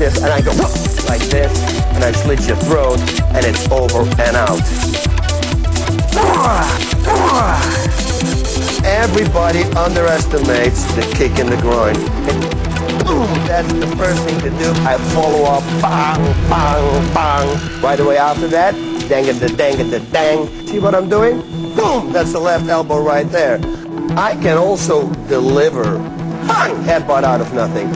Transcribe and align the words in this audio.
this. 0.00 0.16
And 0.22 0.32
I 0.32 0.40
go 0.40 0.50
like 1.06 1.20
this, 1.28 1.52
and 1.92 2.02
I 2.02 2.10
slit 2.12 2.48
your 2.48 2.56
throat, 2.56 2.98
and 3.36 3.44
it's 3.44 3.70
over 3.70 4.08
and 4.22 4.34
out. 4.34 4.64
Everybody 8.82 9.62
underestimates 9.76 10.84
the 10.96 11.02
kick 11.14 11.38
in 11.38 11.50
the 11.50 11.58
groin. 11.60 11.94
That's 13.46 13.70
the 13.74 13.94
first 13.96 14.22
thing 14.24 14.40
to 14.40 14.50
do. 14.50 14.72
I 14.88 14.96
follow 15.12 15.44
up, 15.44 15.62
bang, 15.82 16.22
bang, 16.48 17.14
bang. 17.14 17.82
Right 17.82 18.00
away 18.00 18.16
after 18.16 18.48
that, 18.48 18.74
dang 19.06 19.26
it, 19.26 19.34
the 19.34 19.48
dang 19.50 19.78
it, 19.78 19.90
the 19.90 20.00
dang. 20.10 20.46
See 20.66 20.78
what 20.78 20.94
I'm 20.94 21.10
doing? 21.10 21.42
Boom, 21.76 22.10
that's 22.12 22.32
the 22.32 22.40
left 22.40 22.68
elbow 22.68 23.02
right 23.02 23.28
there. 23.30 23.60
I 24.16 24.34
can 24.40 24.56
also 24.56 25.12
deliver, 25.28 25.98
bang, 26.48 26.76
headbutt 26.84 27.24
out 27.24 27.42
of 27.42 27.52
nothing. 27.52 27.92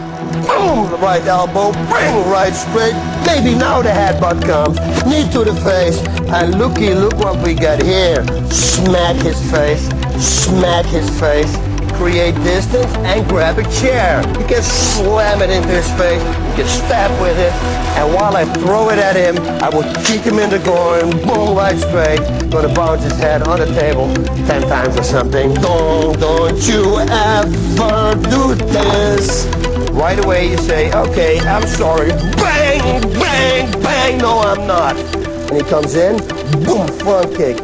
The 0.94 1.00
right 1.00 1.26
elbow, 1.26 1.72
bring 1.90 2.14
right 2.30 2.54
straight. 2.54 2.94
Maybe 3.26 3.58
now 3.58 3.82
the 3.82 3.88
headbutt 3.88 4.46
comes. 4.46 4.78
Knee 5.04 5.28
to 5.32 5.42
the 5.42 5.52
face. 5.66 5.98
And 6.30 6.56
looky, 6.56 6.94
look 6.94 7.14
what 7.14 7.44
we 7.44 7.54
got 7.54 7.82
here. 7.82 8.24
Smack 8.52 9.16
his 9.16 9.34
face, 9.50 9.88
smack 10.22 10.86
his 10.86 11.10
face. 11.18 11.52
Create 11.94 12.36
distance 12.44 12.92
and 12.98 13.26
grab 13.28 13.58
a 13.58 13.64
chair. 13.80 14.22
You 14.38 14.46
can 14.46 14.62
slam 14.62 15.42
it 15.42 15.50
into 15.50 15.70
his 15.70 15.90
face. 15.98 16.22
You 16.22 16.62
can 16.62 16.68
stab 16.68 17.10
with 17.20 17.38
it. 17.40 17.52
And 17.98 18.14
while 18.14 18.36
I 18.36 18.44
throw 18.62 18.90
it 18.90 18.98
at 18.98 19.16
him, 19.16 19.36
I 19.64 19.70
will 19.70 19.82
kick 20.04 20.20
him 20.20 20.38
in 20.38 20.48
the 20.48 20.60
groin. 20.60 21.10
Boom, 21.26 21.56
right 21.56 21.76
straight. 21.76 22.20
Gonna 22.52 22.72
bounce 22.72 23.02
his 23.02 23.18
head 23.18 23.42
on 23.42 23.58
the 23.58 23.66
table 23.66 24.14
ten 24.46 24.62
times 24.62 24.96
or 24.96 25.02
something. 25.02 25.54
Don't, 25.54 26.20
don't 26.20 26.68
you 26.68 27.00
ever 27.00 28.14
do 28.30 28.54
this. 28.54 29.73
Right 29.94 30.22
away 30.24 30.50
you 30.50 30.56
say, 30.58 30.92
okay, 30.92 31.38
I'm 31.38 31.66
sorry. 31.68 32.10
Bang, 32.10 33.00
bang, 33.12 33.80
bang. 33.80 34.18
No, 34.18 34.40
I'm 34.40 34.66
not. 34.66 34.96
And 34.96 35.56
he 35.56 35.62
comes 35.62 35.94
in, 35.94 36.16
boom, 36.64 36.88
front 36.98 37.36
kick. 37.36 37.56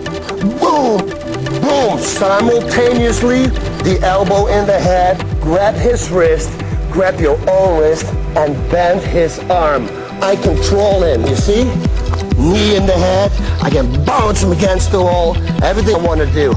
Boom, 0.61 0.99
boom. 1.61 1.99
Simultaneously, 1.99 3.49
the 3.83 3.99
elbow 4.03 4.47
in 4.47 4.65
the 4.65 4.79
head, 4.79 5.19
grab 5.41 5.75
his 5.75 6.09
wrist, 6.11 6.51
grab 6.93 7.19
your 7.19 7.37
own 7.51 7.81
wrist, 7.81 8.07
and 8.37 8.55
bend 8.71 9.01
his 9.01 9.41
arm. 9.51 9.89
I 10.23 10.37
control 10.37 11.03
him, 11.03 11.27
you 11.27 11.35
see? 11.35 11.65
Knee 12.39 12.77
in 12.77 12.87
the 12.87 12.97
head, 12.97 13.33
I 13.61 13.71
can 13.71 14.05
bounce 14.05 14.43
him 14.43 14.53
against 14.53 14.93
the 14.93 15.01
wall. 15.01 15.37
Everything 15.65 15.97
I 15.97 15.99
want 15.99 16.21
to 16.21 16.33
do. 16.33 16.55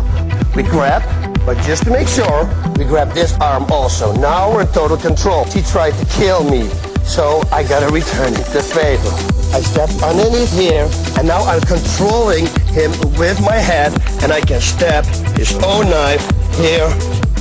We 0.56 0.62
grab, 0.62 1.02
but 1.46 1.58
just 1.64 1.84
to 1.84 1.92
make 1.92 2.08
sure, 2.08 2.46
we 2.78 2.86
grab 2.86 3.12
this 3.14 3.34
arm 3.40 3.66
also. 3.70 4.14
Now 4.14 4.52
we're 4.52 4.62
in 4.62 4.68
total 4.68 4.98
control. 4.98 5.46
He 5.46 5.62
tried 5.62 5.92
to 5.92 6.06
kill 6.18 6.44
me, 6.44 6.70
so 7.04 7.42
I 7.52 7.64
gotta 7.64 7.92
return 7.92 8.34
it 8.34 8.46
the 8.54 8.64
favor. 8.64 9.10
I 9.54 9.62
step 9.62 9.90
underneath 10.02 10.52
here, 10.58 10.90
and 11.18 11.28
now 11.28 11.44
I'm 11.44 11.62
controlling 11.62 12.48
him 12.74 12.92
with 13.18 13.40
my 13.42 13.58
head, 13.58 13.94
and 14.24 14.32
I 14.32 14.42
can 14.42 14.62
stab 14.62 15.06
his 15.38 15.54
own 15.64 15.90
knife 15.90 16.24
here 16.56 16.88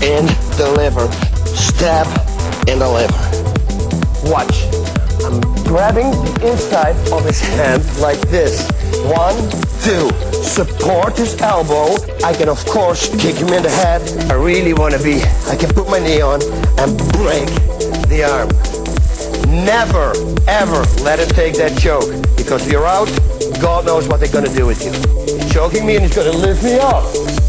in 0.02 0.26
the 0.58 0.74
liver. 0.76 1.10
Stab 1.54 2.06
in 2.68 2.80
the 2.80 2.88
liver. 2.88 3.22
Watch. 4.30 4.66
I'm 5.24 5.40
grabbing 5.64 6.10
the 6.10 6.50
inside 6.50 6.96
of 7.12 7.24
his 7.24 7.40
hand 7.40 7.82
like 7.98 8.20
this. 8.28 8.68
One, 9.04 9.36
two. 9.82 10.10
Support 10.42 11.18
his 11.18 11.40
elbow. 11.40 11.94
I 12.24 12.32
can, 12.32 12.48
of 12.48 12.64
course, 12.66 13.08
kick 13.20 13.36
him 13.36 13.48
in 13.48 13.62
the 13.62 13.70
head. 13.70 14.02
I 14.30 14.34
really 14.34 14.74
want 14.74 14.94
to 14.94 15.02
be. 15.02 15.22
I 15.50 15.56
can 15.56 15.70
put 15.70 15.88
my 15.88 15.98
knee 15.98 16.20
on 16.20 16.40
and 16.78 16.96
break 17.18 17.48
the 18.06 18.22
arm. 18.22 18.48
Never, 19.50 20.14
ever 20.46 20.80
let 21.02 21.18
him 21.18 21.28
take 21.30 21.54
that 21.56 21.76
choke. 21.78 22.10
Because 22.36 22.66
if 22.66 22.72
you're 22.72 22.86
out, 22.86 23.10
God 23.60 23.84
knows 23.84 24.06
what 24.06 24.20
they're 24.20 24.32
going 24.32 24.46
to 24.46 24.54
do 24.54 24.66
with 24.66 24.84
you. 24.84 24.92
He's 25.24 25.52
choking 25.52 25.84
me 25.84 25.96
and 25.96 26.04
he's 26.04 26.14
going 26.14 26.30
to 26.30 26.38
lift 26.38 26.62
me 26.62 26.78
up. 26.78 27.04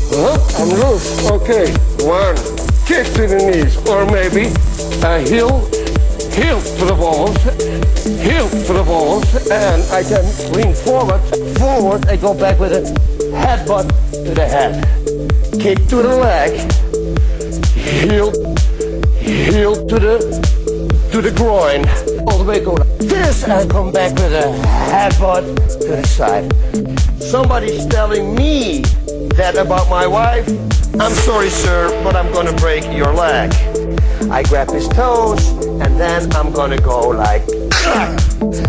Huh? 0.09 0.37
I'm 0.57 0.69
loose. 0.69 1.29
Okay. 1.29 1.71
One. 2.01 2.35
Kick 2.85 3.05
to 3.13 3.27
the 3.27 3.39
knees. 3.45 3.77
Or 3.87 4.05
maybe 4.09 4.49
a 5.05 5.19
heel 5.21 5.69
heel 6.33 6.59
to 6.59 6.85
the 6.85 6.95
balls, 6.95 7.37
heel 8.25 8.49
to 8.49 8.73
the 8.73 8.83
balls, 8.83 9.23
and 9.51 9.83
I 9.93 10.01
can 10.01 10.25
lean 10.51 10.73
forward, 10.73 11.21
forward, 11.57 12.07
I 12.07 12.15
go 12.15 12.33
back 12.33 12.59
with 12.59 12.73
a 12.73 12.81
headbutt 13.31 13.87
to 14.11 14.33
the 14.33 14.45
head. 14.45 14.83
Kick 15.59 15.77
to 15.89 15.97
the 15.97 16.15
leg, 16.15 16.71
heel, 17.75 18.31
heel 19.19 19.73
to 19.87 19.99
the, 19.99 21.09
to 21.11 21.21
the 21.21 21.31
groin, 21.31 21.87
all 22.27 22.37
the 22.37 22.43
way 22.43 22.63
go 22.63 22.73
like 22.73 22.97
this, 22.97 23.43
and 23.47 23.69
come 23.69 23.91
back 23.91 24.13
with 24.13 24.33
a 24.33 24.51
headbutt 24.89 25.55
to 25.81 25.87
the 25.87 26.07
side. 26.07 26.51
Somebody's 27.21 27.85
telling 27.87 28.35
me 28.35 28.81
that 29.35 29.55
about 29.57 29.89
my 29.89 30.07
wife. 30.07 30.47
I'm 30.99 31.13
sorry, 31.13 31.49
sir, 31.49 31.89
but 32.03 32.15
I'm 32.15 32.31
gonna 32.31 32.55
break 32.57 32.83
your 32.85 33.11
leg. 33.13 33.51
I 34.29 34.43
grab 34.43 34.69
his 34.69 34.87
toes, 34.89 35.47
and 35.65 35.99
then 35.99 36.31
I'm 36.33 36.51
gonna 36.53 36.79
go 36.79 37.09
like 37.09 37.45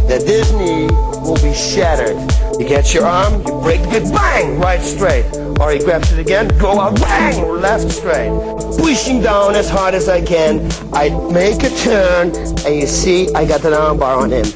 that 0.09 0.23
this 0.25 0.51
knee 0.53 0.87
will 1.23 1.41
be 1.43 1.55
shattered. 1.55 2.17
You 2.59 2.69
get 2.69 2.95
your 2.95 3.05
arm, 3.05 3.43
you 3.45 3.61
break 3.63 3.81
it, 3.81 4.05
bang, 4.13 4.61
right 4.61 4.81
straight. 4.81 5.27
Or 5.61 5.73
he 5.73 5.79
grabs 5.81 6.13
it 6.13 6.21
again, 6.21 6.47
go 6.59 6.79
out, 6.79 6.95
bang, 7.01 7.49
left 7.61 7.91
straight. 7.91 8.31
Pushing 8.79 9.21
down 9.21 9.57
as 9.57 9.69
hard 9.69 9.95
as 9.95 10.09
I 10.09 10.21
can. 10.21 10.71
I 10.93 11.09
make 11.33 11.65
a 11.65 11.71
turn, 11.71 12.31
and 12.65 12.77
you 12.77 12.87
see 12.87 13.33
I 13.35 13.45
got 13.45 13.65
an 13.65 13.73
arm 13.73 13.99
bar 13.99 14.23
on 14.23 14.31
him. 14.31 14.47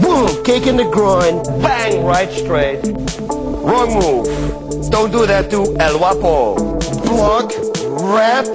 Boom, 0.00 0.42
kick 0.42 0.66
in 0.66 0.78
the 0.78 0.88
groin, 0.90 1.42
bang, 1.60 2.02
right 2.04 2.30
straight. 2.30 2.80
Wrong 3.28 3.92
move. 3.92 4.90
Don't 4.90 5.10
do 5.12 5.26
that 5.26 5.50
to 5.50 5.76
El 5.80 5.98
Wapo. 5.98 6.56
Block, 7.04 7.52
wrap, 8.00 8.46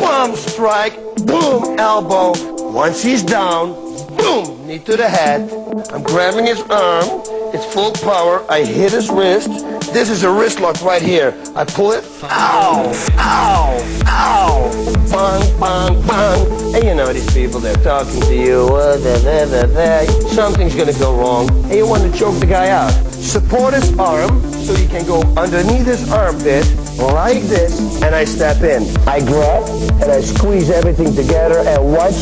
bomb 0.00 0.36
strike, 0.36 0.94
boom, 1.26 1.78
elbow. 1.78 2.34
Once 2.70 3.02
he's 3.02 3.24
down, 3.24 3.72
boom, 4.16 4.66
knee 4.68 4.78
to 4.78 4.96
the 4.96 5.08
head. 5.08 5.50
I'm 5.92 6.02
grabbing 6.02 6.46
his 6.46 6.60
arm. 6.70 7.29
It's 7.52 7.64
full 7.74 7.92
power. 7.92 8.44
I 8.48 8.62
hit 8.64 8.92
his 8.92 9.10
wrist. 9.10 9.48
This 9.92 10.08
is 10.08 10.22
a 10.22 10.30
wrist 10.30 10.60
lock 10.60 10.80
right 10.82 11.02
here. 11.02 11.34
I 11.56 11.64
pull 11.64 11.90
it. 11.90 12.04
Ow, 12.22 12.92
ow, 13.18 14.02
ow. 14.06 14.70
Bang, 15.10 15.60
bang, 15.60 16.06
bang. 16.06 16.74
And 16.76 16.84
you 16.84 16.94
know 16.94 17.12
these 17.12 17.32
people, 17.34 17.58
they're 17.58 17.74
talking 17.82 18.20
to 18.20 18.36
you. 18.36 18.68
Uh, 18.68 18.96
da, 18.98 19.44
da, 19.46 19.66
da. 19.66 20.06
Something's 20.28 20.76
gonna 20.76 20.92
go 20.92 21.18
wrong. 21.18 21.48
And 21.64 21.74
you 21.74 21.88
want 21.88 22.02
to 22.02 22.16
choke 22.16 22.38
the 22.38 22.46
guy 22.46 22.70
out. 22.70 22.92
Support 23.14 23.74
his 23.74 23.98
arm 23.98 24.40
so 24.52 24.72
you 24.74 24.86
can 24.86 25.04
go 25.04 25.22
underneath 25.36 25.86
his 25.86 26.08
armpit 26.12 26.64
like 26.98 27.42
this, 27.42 28.00
and 28.02 28.14
I 28.14 28.24
step 28.26 28.62
in. 28.62 28.86
I 29.08 29.20
grab 29.20 29.68
and 30.00 30.12
I 30.12 30.20
squeeze 30.20 30.70
everything 30.70 31.16
together 31.16 31.58
and 31.66 31.92
watch. 31.92 32.14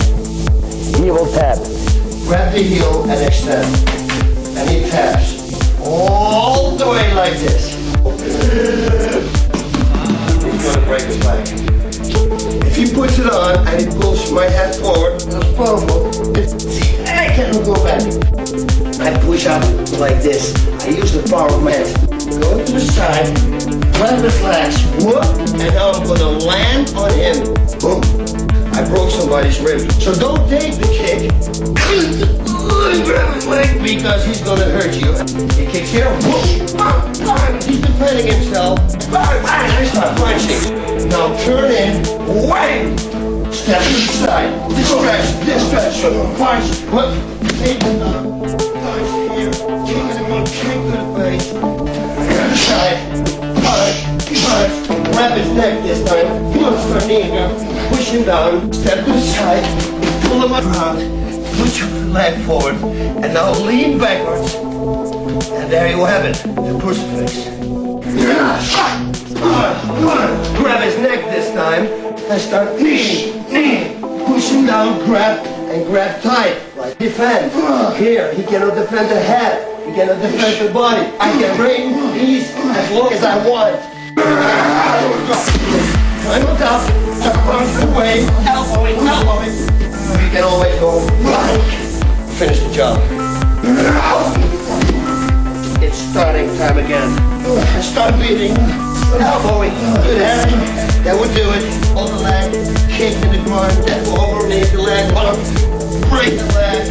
He 0.96 1.10
will 1.10 1.30
tap. 1.32 1.58
Grab 2.26 2.54
the 2.54 2.62
heel 2.62 3.10
and 3.10 3.26
extend. 3.26 4.07
And 4.58 4.68
he 4.70 4.90
taps. 4.90 5.78
All 5.80 6.72
the 6.72 6.86
way 6.86 7.14
like 7.14 7.34
this. 7.34 7.76
He's 10.42 10.64
gonna 10.64 10.84
break 10.84 11.02
his 11.02 11.24
leg. 11.24 11.46
If 12.66 12.74
he 12.74 12.92
puts 12.92 13.20
it 13.20 13.32
on 13.32 13.68
and 13.68 13.80
he 13.80 13.86
pulls 13.86 14.32
my 14.32 14.46
head 14.46 14.74
forward, 14.74 15.20
that's 15.20 15.52
powerful. 15.54 16.12
See, 16.12 16.98
I 17.04 17.28
can't 17.36 17.64
go 17.64 17.74
back. 17.84 18.02
I 19.00 19.16
push 19.20 19.46
up 19.46 19.62
like 20.00 20.20
this. 20.22 20.52
I 20.82 20.88
use 20.88 21.12
the 21.12 21.22
power 21.30 21.52
of 21.52 21.62
my. 21.62 21.72
Go 22.40 22.58
to 22.58 22.72
the 22.72 22.80
side, 22.80 23.32
grab 23.94 24.18
the 24.20 24.30
flash, 24.42 24.84
whoop, 25.04 25.24
and 25.60 25.72
now 25.72 25.92
I'm 25.92 26.04
gonna 26.04 26.30
land 26.44 26.94
on 26.96 27.12
him. 27.14 27.54
Boom. 27.78 28.02
I 28.74 28.84
broke 28.88 29.10
somebody's 29.10 29.60
rib. 29.60 29.88
So 29.92 30.14
don't 30.14 30.48
take 30.48 30.74
the 30.74 30.88
kick. 30.98 32.38
Grab 33.04 33.34
his 33.34 33.46
leg 33.46 33.82
because 33.82 34.24
he's 34.24 34.40
gonna 34.42 34.64
hurt 34.64 34.94
you. 34.94 35.12
He 35.56 35.66
kicks 35.70 35.90
here. 35.90 36.10
Bang. 36.76 37.54
He's 37.62 37.80
defending 37.80 38.26
himself. 38.26 38.78
I 39.12 39.84
start 39.84 40.16
punching. 40.18 41.08
Now 41.08 41.36
turn 41.44 41.70
in. 41.72 42.04
Whang. 42.48 42.96
Step 43.52 43.82
to 43.82 43.88
the 43.88 44.00
side. 44.20 44.70
This 44.70 44.88
stretch. 45.66 46.02
Punch. 46.36 46.66
Whoop. 46.92 47.10
Take 47.58 47.80
down. 47.80 48.40
Punch 48.40 49.10
here. 49.34 49.52
Kick 49.86 50.04
him 50.16 50.32
in. 50.32 50.44
Kick 50.46 50.78
to 50.84 50.92
the 50.92 51.02
face. 51.16 51.48
Side. 52.66 52.98
Punch. 53.64 53.98
Punch. 54.44 54.74
Grab 55.12 55.32
his 55.38 55.50
neck 55.52 55.82
this 55.82 56.00
time. 56.08 56.28
Knee. 57.08 57.28
Push 57.88 58.08
him 58.10 58.24
down. 58.24 58.72
Step 58.72 59.04
to 59.04 59.12
the 59.12 59.20
side. 59.20 59.64
Pull 60.24 60.46
him 60.46 60.52
around. 60.52 61.17
Put 61.58 61.80
your 61.80 61.88
leg 62.14 62.46
forward. 62.46 62.76
And 63.22 63.34
now 63.34 63.52
lean 63.64 63.98
backwards. 63.98 64.54
And 64.54 65.70
there 65.72 65.90
you 65.90 66.04
have 66.04 66.24
it. 66.24 66.36
The 66.54 66.78
crucifix. 66.80 67.48
Grab 70.56 70.82
his 70.82 70.98
neck 70.98 71.24
this 71.34 71.52
time. 71.54 71.86
And 72.30 72.40
start 72.40 72.80
knee, 72.80 73.32
knee. 73.50 73.98
push 74.26 74.50
him 74.50 74.66
down, 74.66 75.04
grab, 75.06 75.44
and 75.70 75.84
grab 75.86 76.22
tight. 76.22 76.60
Like 76.76 76.96
defend. 76.98 77.50
Here, 77.96 78.32
he 78.34 78.44
cannot 78.44 78.74
defend 78.74 79.10
the 79.10 79.20
head. 79.20 79.86
He 79.86 79.92
cannot 79.94 80.22
defend 80.22 80.68
the 80.68 80.72
body. 80.72 81.10
I 81.18 81.30
can 81.40 81.56
bring 81.56 82.12
these 82.14 82.52
as 82.54 82.90
long 82.92 83.12
as 83.12 83.24
I 83.24 83.36
want. 83.48 83.80
Climb 86.22 86.46
on 86.46 86.56
top, 86.58 86.82
punch 87.44 87.82
away, 87.84 88.26
elbowing, 88.46 88.96
elbowing. 88.96 89.77
You 90.08 90.30
can 90.30 90.44
always 90.44 90.74
go. 90.80 91.00
Finish 92.38 92.60
the 92.60 92.72
job. 92.72 93.00
It's 95.82 95.98
starting 95.98 96.48
time 96.56 96.78
again. 96.78 97.10
Start 97.82 98.14
beating, 98.20 98.54
oh, 98.58 99.18
elbowing, 99.20 99.74
good 100.04 100.20
hand. 100.20 100.50
That 101.04 101.18
would 101.18 101.34
do 101.34 101.48
it. 101.52 101.64
Hold 101.96 102.10
the 102.10 102.20
leg, 102.22 102.52
kick 102.90 103.14
in 103.24 103.32
the 103.32 103.42
groin, 103.44 103.70
then 103.86 104.04
go 104.04 104.16
overneath 104.20 104.72
the 104.72 104.82
leg, 104.82 105.08
break 106.10 106.38
the 106.38 106.46
leg, 106.54 106.84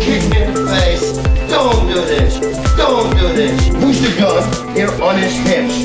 kick 0.00 0.22
in 0.36 0.54
the 0.54 0.66
face. 0.70 1.16
Don't 1.50 1.88
do 1.88 2.00
this. 2.06 2.38
Don't 2.76 3.10
do 3.16 3.32
this. 3.34 3.68
Push 3.68 3.98
the 4.00 4.14
gun 4.18 4.74
here 4.74 4.90
on 5.02 5.18
his 5.18 5.36
hips. 5.36 5.82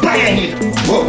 Bang 0.00 0.38
it. 0.38 0.54
Whoa. 0.86 1.04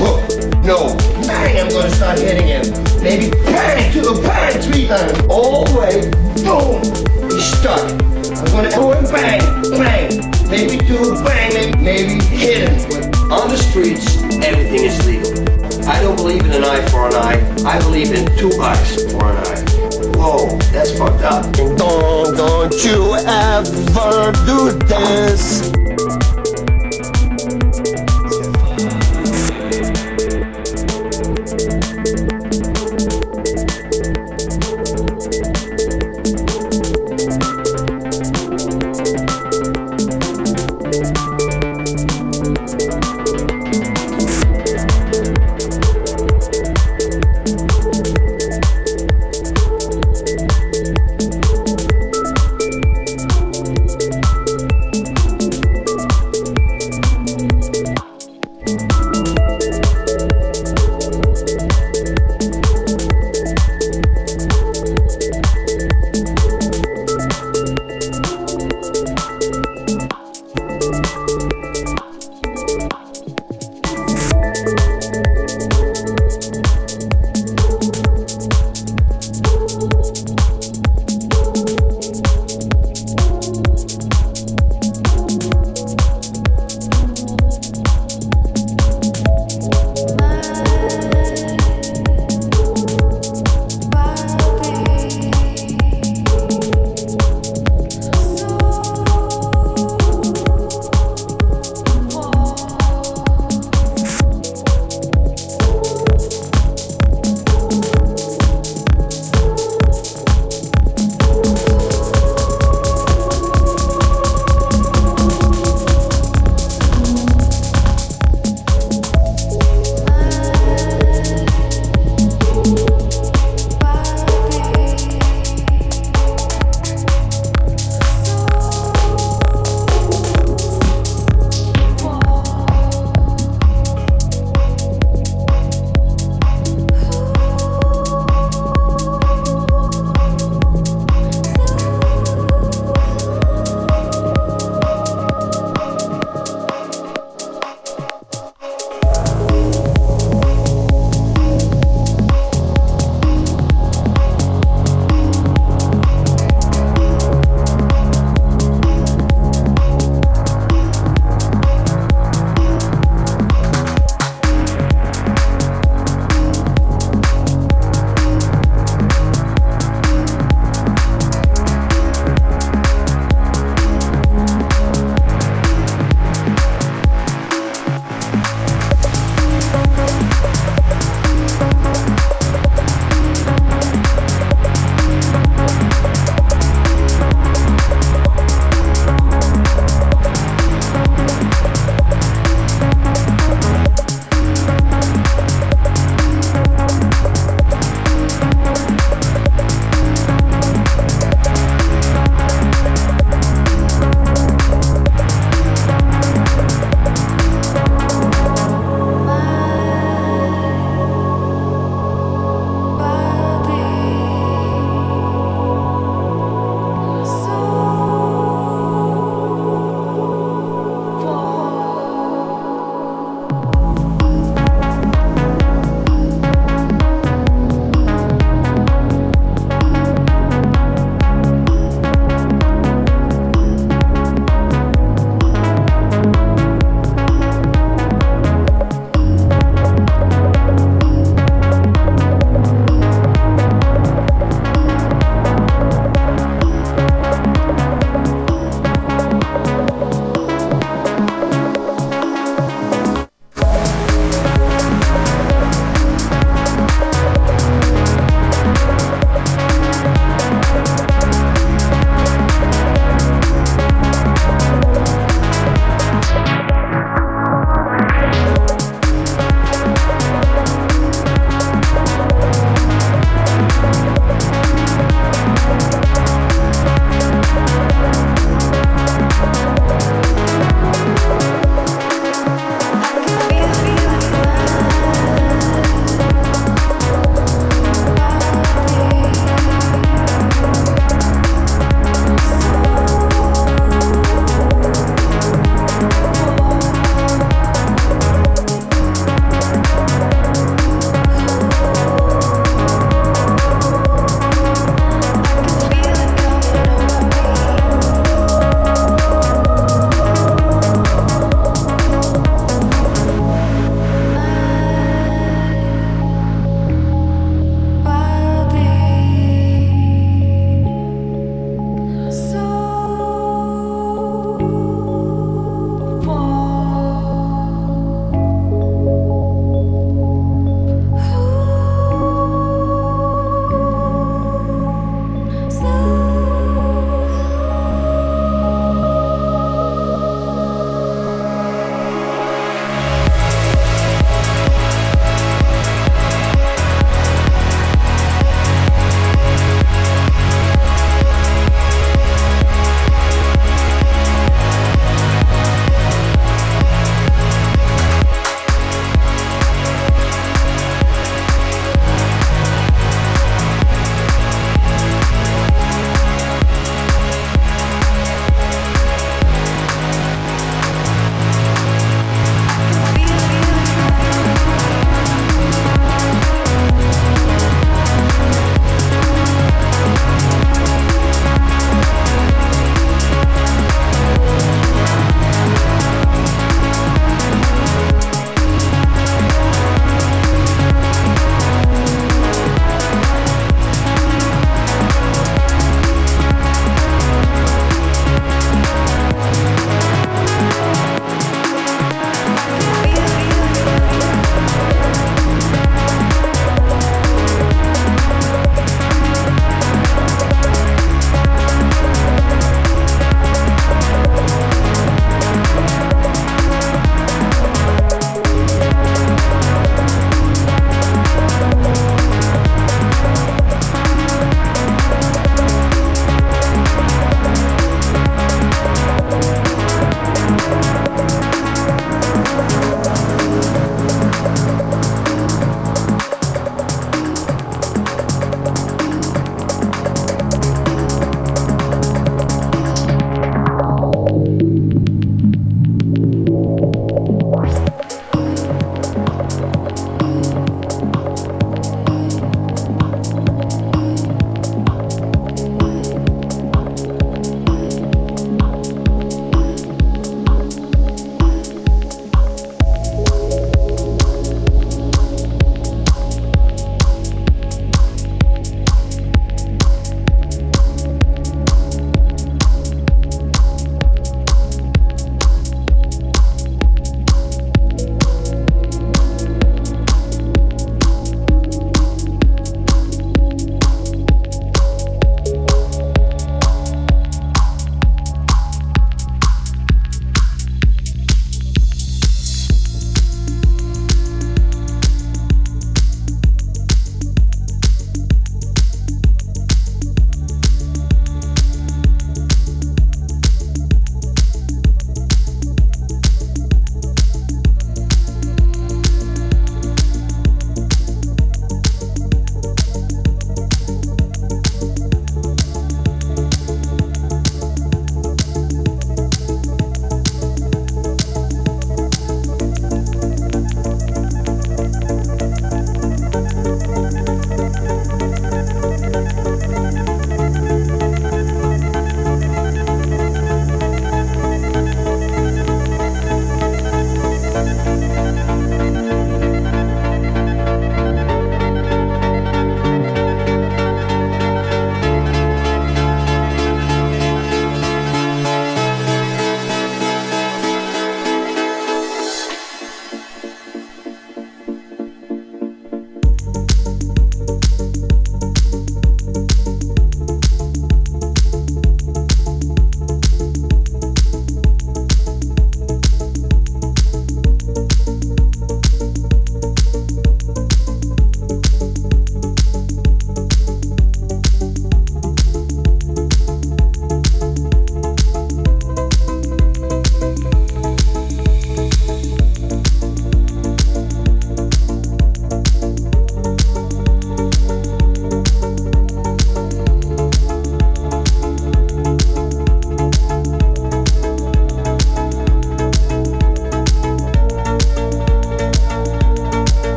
Whoa. 0.00 0.16
No. 0.62 1.19
Bang, 1.40 1.58
I'm 1.58 1.68
gonna 1.70 1.90
start 1.90 2.18
hitting 2.18 2.46
him. 2.46 2.62
Maybe 3.02 3.30
bang 3.30 3.90
to 3.94 4.00
the 4.02 4.20
bang 4.20 4.60
three 4.60 4.86
times. 4.86 5.18
All 5.30 5.64
the 5.64 5.72
way. 5.80 6.10
Boom. 6.44 7.30
He's 7.30 7.50
stuck. 7.58 7.80
I'm 8.36 8.44
gonna 8.52 8.68
go 8.68 8.92
and 8.92 9.08
bang, 9.08 9.40
bang. 9.72 10.30
Maybe 10.50 10.76
two, 10.86 11.14
bang, 11.24 11.54
maybe, 11.54 11.78
maybe 11.78 12.24
hit 12.24 12.68
him. 12.68 13.32
On 13.32 13.48
the 13.48 13.56
streets, 13.56 14.22
everything 14.44 14.84
is 14.84 15.06
legal. 15.06 15.88
I 15.88 16.02
don't 16.02 16.16
believe 16.16 16.44
in 16.44 16.52
an 16.52 16.62
eye 16.62 16.86
for 16.90 17.08
an 17.08 17.14
eye. 17.14 17.40
I 17.64 17.78
believe 17.78 18.12
in 18.12 18.26
two 18.36 18.52
eyes 18.60 19.10
for 19.10 19.24
an 19.24 19.38
eye. 19.38 19.64
Whoa, 20.18 20.58
that's 20.72 20.98
fucked 20.98 21.22
up. 21.22 21.50
Don't, 21.54 22.36
don't 22.36 22.84
you 22.84 23.16
ever 23.16 24.32
do 24.44 24.72
this. 24.86 25.79